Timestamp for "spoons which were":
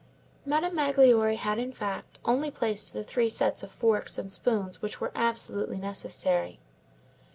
4.31-5.11